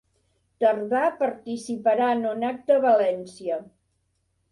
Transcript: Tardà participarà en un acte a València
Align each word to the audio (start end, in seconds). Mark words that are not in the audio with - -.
Tardà 0.63 1.01
participarà 1.19 2.07
en 2.13 2.23
un 2.31 2.47
acte 2.47 2.77
a 2.79 2.81
València 2.87 3.59